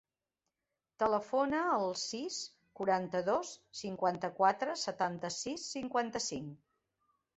[1.01, 2.37] Telefona al sis,
[2.79, 3.51] quaranta-dos,
[3.81, 6.61] cinquanta-quatre, setanta-sis, cinquanta-cinc.